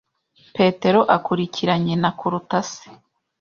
[0.55, 2.85] Petero akurikira nyina kuruta se.